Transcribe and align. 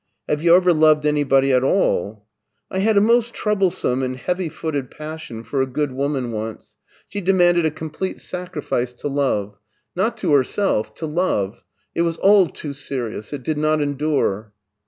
"Have 0.27 0.41
you 0.41 0.55
ever 0.55 0.73
loved 0.73 1.05
anybody 1.05 1.53
at 1.53 1.63
all? 1.63 2.25
""I 2.71 2.79
had 2.79 2.97
a 2.97 3.01
most 3.01 3.35
troublesome 3.35 4.01
and 4.01 4.17
heavy 4.17 4.49
footed 4.49 4.89
passion 4.89 5.43
for 5.43 5.61
a 5.61 5.67
good 5.67 5.91
woman 5.91 6.31
once. 6.31 6.75
She 7.07 7.21
demanded 7.21 7.67
a 7.67 7.69
complete 7.69 8.17
4t 8.17 8.31
BERLIN 8.31 8.45
217 8.47 8.95
sacrifice 8.97 9.01
to 9.03 9.07
love: 9.07 9.57
not 9.95 10.17
to 10.17 10.33
herself, 10.33 10.95
to 10.95 11.05
love! 11.05 11.63
It 11.93 12.01
was 12.01 12.17
all 12.17 12.47
too 12.49 12.73
serious. 12.73 13.31
It 13.31 13.43
did 13.43 13.59
not 13.59 13.79
endure." 13.79 14.53